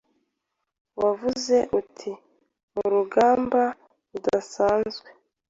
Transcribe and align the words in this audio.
wavuze 1.01 1.55
uti 1.79 2.11
Mu 2.73 2.83
rugamba 2.93 3.61
rudasanzwe, 4.11 5.09